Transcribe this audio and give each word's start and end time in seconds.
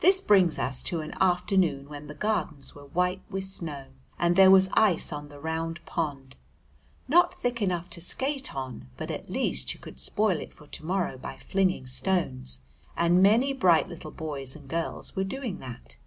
This 0.00 0.22
brings 0.22 0.58
us 0.58 0.82
to 0.84 1.02
an 1.02 1.12
afternoon 1.20 1.86
when 1.90 2.06
the 2.06 2.14
Gardens 2.14 2.74
were 2.74 2.86
white 2.86 3.20
with 3.28 3.44
snow, 3.44 3.88
and 4.18 4.36
there 4.36 4.50
was 4.50 4.70
ice 4.72 5.12
on 5.12 5.28
the 5.28 5.38
Round 5.38 5.84
Pond, 5.84 6.38
not 7.08 7.34
thick 7.34 7.60
enough 7.60 7.90
to 7.90 8.00
skate 8.00 8.54
on 8.54 8.88
but 8.96 9.10
at 9.10 9.28
least 9.28 9.74
you 9.74 9.80
could 9.80 10.00
spoil 10.00 10.40
it 10.40 10.54
for 10.54 10.66
to 10.68 10.82
morrow 10.86 11.18
by 11.18 11.36
flinging 11.36 11.86
stones, 11.86 12.60
and 12.96 13.22
many 13.22 13.52
bright 13.52 13.86
little 13.86 14.10
boys 14.12 14.56
and 14.56 14.66
girls 14.66 15.14
were 15.14 15.24
doing 15.24 15.58
that. 15.58 15.98